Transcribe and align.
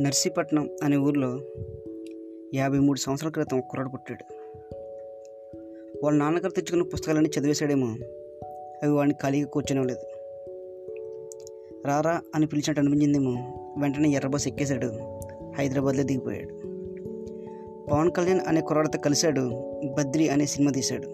నర్సీపట్నం 0.00 0.70
అనే 0.82 0.96
ఊర్లో 0.96 1.40
యాభై 2.54 2.78
మూడు 2.78 2.98
సంవత్సరాల 2.98 3.32
క్రితం 3.32 3.58
ఒక 3.58 3.64
కుర్రాడు 3.70 3.88
పుట్టాడు. 3.88 4.24
వాళ్ళ 6.04 6.18
నాన్నగారు 6.18 6.50
తెచ్చుకున్న 6.50 6.82
పుస్తకాలన్నీ 6.82 7.30
చదివేశాడేమో. 7.40 7.86
అవి 8.82 8.92
వాడిని 8.92 9.14
ఖాళీగా 9.22 9.48
కూర్చొనివ్వలేదు. 9.48 10.00
రారా 11.86 12.22
అని 12.34 12.46
పిలిచినట్టు 12.46 12.80
అనిపించిందేమో. 12.80 13.30
వెంటనే 13.80 14.08
ఎర్రబస్ 14.08 14.48
ఎక్కేశాడు. 14.48 14.86
హైదరాబాద్లో 15.58 16.02
దిగిపోయాడు. 16.02 16.54
పవన్ 17.90 18.10
కళ్యాణ్ 18.10 18.40
అనే 18.46 18.60
కుర్రాడితో 18.60 18.98
కలిశాడు. 18.98 19.50
బద్రి 19.84 20.28
అనే 20.28 20.46
సినిమా 20.46 20.72
తీశాడు. 20.72 21.08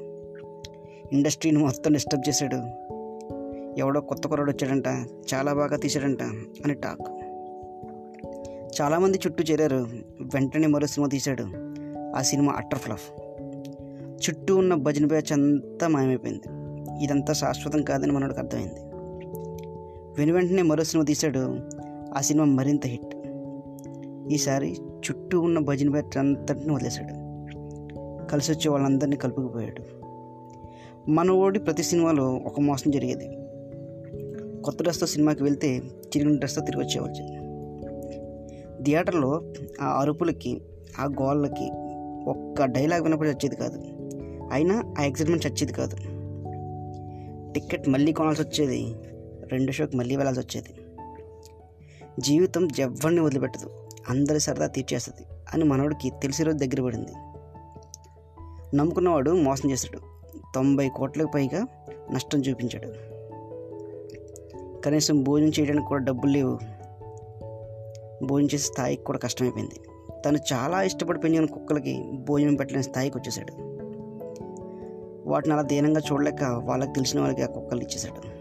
ఇండస్ట్రీని 1.13 1.59
మొత్తం 1.59 1.93
డిస్టర్బ్ 1.93 2.29
చేశాడు. 2.29 2.57
ఎవడో 3.79 4.01
కొత్త 4.01 4.29
కుర్రాడు 4.29 4.51
వచ్చాడంట. 4.51 4.87
చాలా 5.35 5.55
బాగా 5.55 5.77
తీశాడంట 5.77 6.23
అని 6.65 6.75
టాక్. 6.75 7.16
చాలామంది 8.83 9.19
చుట్టూ 9.27 9.45
చేరారు. 9.45 9.87
వెంటనే 10.21 10.67
మరో 10.67 10.87
సినిమా 10.87 11.09
తీశాడు. 11.09 11.45
ఆ 12.17 12.23
సినిమా 12.23 12.53
అట్టర్ 12.53 12.79
ఫ్లఫ్. 12.79 13.11
చుట్టూ 14.29 14.57
ఉన్న 14.57 14.75
భజన 14.75 15.07
బ్యాచ్ 15.07 15.33
అంతా 15.33 15.89
మాయమైపోయింది. 15.89 16.43
ఇదంతా 17.05 17.33
శాశ్వతం 17.33 17.83
కాదని 17.83 18.13
మనోడికి 18.13 18.41
అర్థమైంది. 18.41 18.81
వెను 20.19 20.33
వెంటనే 20.33 20.63
మరో 20.63 20.85
సినిమా 20.85 21.05
తీశాడు. 21.05 21.59
ఆ 22.17 22.21
సినిమా 22.21 22.45
మరింత 22.45 22.87
హిట్. 22.87 23.17
ఈసారి 24.31 24.77
చుట్టూ 24.81 25.41
ఉన్న 25.41 25.59
భజన 25.59 25.91
బ్యాచ్ 25.91 26.19
అంతటిని 26.19 26.75
వదిలేశాడు. 26.75 27.27
కలిసి 28.27 28.53
వచ్చే 28.53 28.71
వాళ్ళందరినీ 28.71 29.17
కలుపుకుపోయాడు. 29.17 29.83
మనోడి 31.11 31.59
ప్రతి 31.59 31.83
సినిమాలో 31.83 32.35
ఒక 32.35 32.61
మోసం 32.61 32.91
జరిగేది. 32.91 33.29
కొత్త 34.63 34.83
డ్రెస్తో 34.83 35.07
సినిమాకి 35.07 35.43
వెళ్తే 35.43 35.77
చిరిగిన 35.77 36.37
డ్రెస్తో 36.37 36.65
తిరిగి 36.65 36.83
వచ్చేవాళ్ళు. 36.83 37.46
థియేటర్లో 38.83 39.43
ఆ 39.81 40.01
అరుపులకి 40.01 40.61
ఆ 40.99 41.05
గోళ్ళకి 41.05 41.71
ఒక్క 42.27 42.65
డైలాగ్ 42.65 43.03
వినపడి 43.03 43.29
వచ్చేది 43.29 43.57
కాదు. 43.57 43.83
అయినా 44.53 44.83
ఆ 44.99 45.03
ఎగ్జైట్మెంట్ 45.03 45.47
చచ్చేది 45.47 45.73
కాదు. 45.73 45.97
టికెట్ 47.53 47.89
మళ్ళీ 47.89 48.13
కొనాల్సి 48.13 48.43
వచ్చేది 48.43 48.95
రెండు 49.47 49.73
షోకి 49.73 49.97
మళ్ళీ 49.97 50.17
వెళ్ళాల్సి 50.17 50.41
వచ్చేది. 50.41 50.69
జీవితం 52.21 52.69
ఎవ్వరిని 52.79 53.21
వదిలిపెట్టదు 53.21 53.71
అందరి 54.09 54.41
సరదా 54.41 54.67
తీర్చేస్తుంది 54.67 55.27
అని 55.55 55.65
మనవాడికి 55.65 56.11
తెలిసి 56.11 56.45
రోజు 56.45 56.59
దగ్గర 56.59 56.85
పడింది. 56.85 57.13
నమ్ముకున్నవాడు 58.77 59.31
మోసం 59.31 59.71
చేశాడు. 59.71 59.99
తొంభై 60.55 60.89
కోట్లకు 60.89 61.31
పైగా 61.35 61.67
నష్టం 62.13 62.39
చూపించాడు. 62.39 63.17
కనీసం 64.81 65.23
భోజనం 65.23 65.49
చేయడానికి 65.49 65.87
కూడా 65.87 66.05
డబ్బులు 66.05 66.33
లేవు. 66.33 66.59
భోజనం 68.25 68.47
చేసే 68.47 68.73
స్థాయికి 68.73 69.05
కూడా 69.05 69.19
కష్టమైపోయింది. 69.19 69.81
తను 70.23 70.39
చాలా 70.53 70.83
ఇష్టపడి 70.83 71.19
పెంచిన 71.19 71.45
కుక్కలకి 71.45 72.13
భోజనం 72.13 72.55
పెట్టలేని 72.55 72.85
స్థాయికి 72.85 73.19
వచ్చేసాడు. 73.19 73.77
వాటిని 75.29 75.53
అలా 75.53 75.63
దీనంగా 75.63 76.01
చూడలేక 76.13 76.43
వాళ్ళకి 76.43 76.93
తెలిసిన 76.93 77.21
వాళ్ళకి 77.21 77.43
ఆ 77.43 77.47
కుక్కలు 77.47 77.81
ఇచ్చేశాడు. 77.81 78.37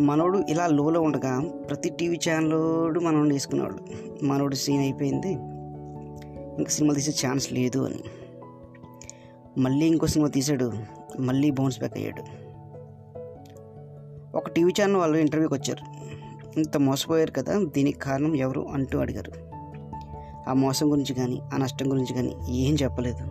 మనోడు 0.00 0.38
ఇలా 0.48 0.66
లోలో 0.66 1.02
ఉండగా 1.02 1.40
ప్రతి 1.40 1.88
టీవీ 1.88 2.18
ఛానల్లోడు 2.30 3.00
మనోడు 3.00 3.28
వేసుకునేవాడు. 3.28 3.78
మనోడు 4.24 4.54
సీన్ 4.54 4.80
అయిపోయింది. 4.80 5.32
ఇంకా 6.58 6.70
సినిమా 6.70 6.94
తీసే 6.94 7.28
ఛాన్స్ 7.28 7.52
లేదు 7.52 7.78
అని. 7.78 8.04
మళ్ళీ 9.60 9.86
ఇంకో 9.86 10.06
సినిమా 10.06 10.28
తీశాడు 10.28 10.72
మళ్ళీ 11.20 11.50
బౌన్స్ 11.50 11.78
బ్యాక్ 11.78 11.96
అయ్యాడు. 11.96 12.22
ఒక 14.36 14.48
టీవీ 14.48 14.72
ఛానల్ 14.82 14.96
వాళ్ళు 14.96 15.18
ఇంటర్వ్యూకి 15.18 15.54
వచ్చారు. 15.54 15.97
ఇంత 16.56 16.76
మోసపోయారు 16.76 17.30
కదా 17.30 17.64
దీనికి 17.64 17.98
కారణం 17.98 18.36
ఎవరు 18.36 18.68
అంటూ 18.68 18.98
అడిగారు. 18.98 19.32
ఆ 20.50 20.52
మోసం 20.52 20.92
గురించి 20.92 21.14
కానీ 21.14 21.40
ఆ 21.54 21.56
నష్టం 21.56 21.90
గురించి 21.90 22.14
కానీ 22.14 22.34
ఏం 22.48 22.76
చెప్పలేదు. 22.82 23.28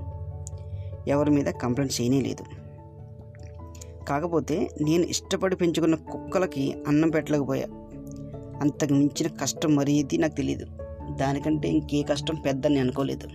ఎవరి 1.08 1.31
మీద 1.31 1.46
కంప్లైంట్ 1.46 2.02
చేయనే 2.02 2.22
లేదు. 2.22 2.44
కాకపోతే 4.06 4.69
నేను 4.81 5.03
ఇష్టపడి 5.03 5.56
పెంచుకున్న 5.56 5.96
కుక్కలకి 5.96 6.75
అన్నం 6.88 7.09
పెట్టలేకపోయా. 7.09 7.68
అంతకు 8.62 8.94
మించిన 8.94 9.28
కష్టం 9.42 9.75
మరీది 9.75 10.18
నాకు 10.18 10.36
తెలియదు 10.36 10.66
దానికంటే 11.16 11.68
ఇంకే 11.68 12.02
కష్టం 12.02 12.36
పెద్దని 12.36 12.80
అనుకోలేదు 12.80 13.28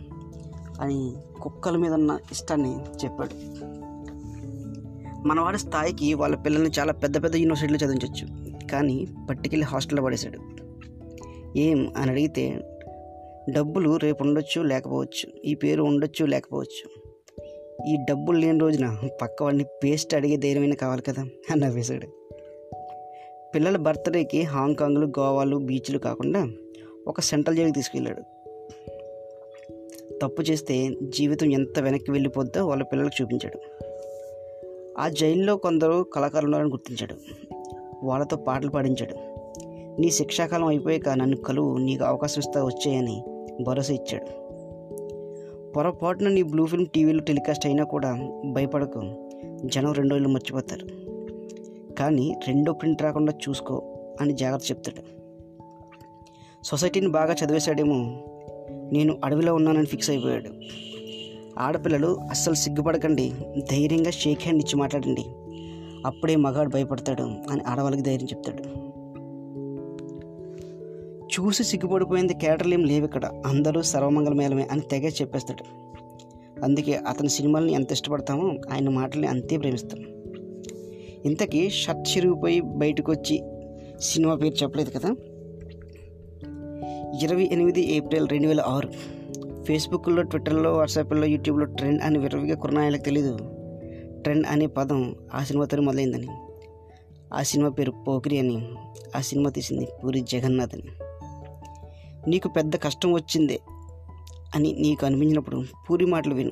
అని 0.80 1.12
కుక్కల 1.42 1.76
మీద 1.76 1.92
ఉన్న 1.92 2.18
ఇష్టాన్ని 2.32 2.76
చెప్పాడు. 3.04 3.34
మనవాడి 5.28 5.58
స్థాయికి 5.58 6.14
వాళ్ళ 6.14 6.36
పిల్లల్ని 6.36 6.70
చాలా 6.78 6.92
పెద్ద 6.92 7.24
పెద్ద 7.24 7.36
యూనివర్సిటీలో 7.36 7.78
చదివించవచ్చు 7.78 8.41
కానీ 8.72 9.06
పట్టుకెళ్ళి 9.30 9.66
హాస్టల్లో 9.66 10.02
పడేశాడు. 10.02 10.38
ఏం? 11.58 11.92
అని 11.96 12.10
అడిగితే 12.10 12.60
డబ్బులు 13.50 13.96
రేపు 13.96 14.24
ఉండొచ్చు 14.24 14.62
లేకపోవచ్చు. 14.62 15.32
ఈ 15.44 15.54
పేరు 15.54 15.82
ఉండొచ్చు 15.82 16.26
లేకపోవచ్చు. 16.26 17.02
ఈ 17.88 17.96
డబ్బులు 17.96 18.38
లేని 18.38 18.58
రోజున 18.58 19.08
పక్క 19.22 19.42
వాడిని 19.42 19.64
పేస్ట్ 19.84 20.14
అడిగే 20.14 20.36
ధైర్యమైన 20.36 20.74
కావాలి 20.74 21.02
కదా 21.02 21.22
అని 21.22 21.60
నవ్వేశాడు. 21.60 22.06
పిల్లల 23.54 23.76
బర్త్డేకి 23.76 24.42
హాంకాంగ్లు 24.42 25.06
గోవాలు 25.06 25.56
బీచ్లు 25.56 25.98
కాకుండా 25.98 26.48
ఒక 27.06 27.20
సెంట్రల్ 27.20 27.56
జైలుకి 27.56 27.74
తీసుకెళ్ళాడు. 27.74 28.22
తప్పు 30.22 30.42
చేస్తే 30.42 30.90
జీవితం 31.02 31.52
ఎంత 31.52 31.78
వెనక్కి 31.78 32.10
వెళ్ళిపోద్దో 32.10 32.66
వాళ్ళ 32.66 32.82
పిల్లలకు 32.82 33.22
చూపించాడు. 33.22 33.58
ఆ 34.98 35.08
జైల్లో 35.08 35.56
కొందరు 35.56 36.06
కళాకారులు 36.14 36.46
ఉన్నారని 36.46 36.70
గుర్తించాడు. 36.70 37.14
వాళ్ళతో 38.02 38.36
పాటలు 38.36 38.70
పాడించాడు. 38.70 39.14
నీ 40.00 40.10
శిక్షాకాలం 40.10 40.66
అయిపోయాక 40.66 41.08
నన్ను 41.08 41.36
కలువు 41.36 41.78
నీకు 41.78 42.04
అవకాశం 42.04 42.38
ఇస్తా 42.38 42.64
వచ్చాయని 42.64 43.22
భరోసా 43.62 43.94
ఇచ్చాడు. 43.94 44.42
పొరపాటున 45.72 46.28
నీ 46.28 46.42
బ్లూ 46.42 46.66
ఫిల్మ్ 46.66 46.86
టీవీలో 46.86 47.20
టెలికాస్ట్ 47.20 47.66
అయినా 47.66 47.84
కూడా 47.84 48.30
భయపడకు. 48.50 49.30
జనం 49.64 49.92
రెండు 49.92 50.14
రోజులు 50.14 50.28
మర్చిపోతారు. 50.28 50.86
కానీ 51.94 52.36
రెండో 52.48 52.72
ప్రింట్ 52.72 53.02
రాకుండా 53.02 53.32
చూసుకో 53.48 53.82
అని 54.20 54.32
జాగ్రత్త 54.32 54.70
చెప్తాడు. 54.70 55.02
సొసైటీని 56.64 57.08
బాగా 57.08 57.34
చదివేశాడేమో. 57.34 58.24
నేను 58.92 59.16
అడవిలో 59.24 59.54
ఉన్నానని 59.54 59.86
ఫిక్స్ 59.86 60.10
అయిపోయాడు. 60.10 60.50
ఆడపిల్లలు 61.58 62.16
అస్సలు 62.30 62.54
సిగ్గుపడకండి. 62.54 63.32
ధైర్యంగా 63.70 64.10
షేక్ 64.10 64.42
హ్యాండ్ 64.42 64.62
ఇచ్చి 64.62 64.76
మాట్లాడండి. 64.76 65.24
అప్పుడే 66.06 66.36
మగాడు 66.36 66.68
భయపడతాడు 66.68 67.22
అని 67.22 67.60
ఆడవాళ్ళకి 67.66 68.02
ధైర్యం 68.02 68.28
చెప్తాడు. 68.28 68.92
చూసి 71.22 71.64
సిగ్గుపడిపోయింది 71.64 72.34
క్యారెక్టర్లు 72.34 72.74
ఏం 72.74 72.84
లేవు 72.84 73.04
ఇక్కడ. 73.04 73.42
అందరూ 73.46 73.82
సర్వమంగళమేళమే 73.82 74.68
అని 74.70 74.80
తెగ 74.80 75.08
చెప్పేస్తాడు. 75.08 75.82
అందుకే 76.64 76.92
అతని 76.92 77.28
సినిమాలని 77.28 77.72
ఎంత 77.72 77.92
ఇష్టపడతామో 77.92 78.52
ఆయన 78.72 78.88
మాటల్ని 78.88 79.28
అంతే 79.28 79.56
ప్రేమిస్తాం. 79.56 80.00
ఇంతకీ 81.24 81.70
షర్ట్ 81.70 82.16
చిరిగిపోయి 82.16 82.60
బయటకు 82.60 83.12
వచ్చి 83.12 83.42
సినిమా 84.00 84.34
పేరు 84.34 84.54
చెప్పలేదు 84.54 84.90
కదా? 84.90 85.16
ఇరవై 87.22 87.48
ఎనిమిది 87.52 87.92
ఏప్రిల్ 87.92 88.28
రెండు 88.28 88.48
వేల 88.48 88.60
ఆరు. 88.60 88.88
ఫేస్బుక్లో 89.62 90.22
ట్విట్టర్లో 90.22 90.74
వాట్సాప్లో 90.76 91.26
యూట్యూబ్లో 91.26 91.66
ట్రెండ్ 91.66 92.02
అని 92.02 92.18
విరవిగా 92.18 92.56
కురణాయాలకు 92.56 93.02
తెలీదు. 93.02 93.38
ట్రెండ్ 94.22 94.46
అనే 94.46 94.66
పదం 94.66 95.16
ఆ 95.34 95.44
సినిమాతోనే 95.44 95.82
మొదలైందని. 95.82 96.28
ఆ 97.34 97.42
సినిమా 97.42 97.70
పేరు 97.70 97.90
పోకిరి 97.90 98.38
అని 98.38 98.68
ఆ 99.16 99.20
సినిమా 99.20 99.50
తీసింది 99.50 99.88
పూరి 100.04 100.20
జగన్నాథ్ 100.20 100.74
అని. 100.74 100.82
నీకు 102.30 102.48
పెద్ద 102.48 102.76
కష్టం 102.76 103.12
వచ్చిందే 103.12 103.60
అని 104.56 104.76
నీకు 104.78 105.06
అనిపించినప్పుడు 105.06 105.64
పూరి 105.90 106.06
మాటలు 106.06 106.34
విను. 106.34 106.50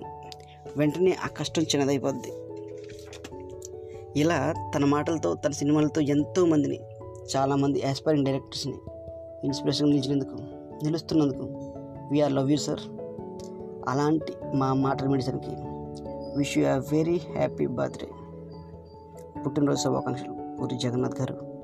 వెంటనే 0.77 1.17
ఆ 1.25 1.27
కష్టం 1.27 1.63
చిన్నదైపోద్ది. 1.63 2.33
ఇలా 4.21 4.55
తన 4.75 4.85
మాటలతో 4.85 5.35
తన 5.35 5.51
సినిమాలతో 5.51 6.01
ఎంతోమందిని 6.01 6.81
చాలామంది 7.37 7.83
యాస్పైరింగ్ 7.85 8.27
డైరెక్టర్స్ని 8.27 8.75
ఇన్స్పిరేషన్ 9.45 9.91
నిలిచినందుకు 9.91 10.37
నిలుస్తున్నందుకు 10.85 11.75
వీఆర్ 12.11 12.33
లవ్ 12.33 12.51
యూ 12.51 12.57
సార్ 12.57 12.81
అలాంటి 13.89 14.33
మా 14.55 14.73
మాటలు 14.75 15.09
మెడిసిన్కి 15.09 15.70
wish 16.37 16.59
you 16.59 16.67
a 16.67 16.77
very 16.77 17.17
happy 17.17 17.67
birthday. 17.67 18.09
పుట్టినరోజు 19.43 19.81
శుభాకాంక్షలు 19.81 20.57
పూరి 20.61 20.77
జగన్నాథ్ 20.77 21.21
గారు. 21.21 21.60